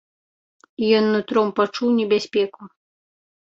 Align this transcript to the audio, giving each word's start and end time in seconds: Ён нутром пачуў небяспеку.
Ён 0.99 1.05
нутром 1.15 1.47
пачуў 1.59 1.93
небяспеку. 1.99 2.61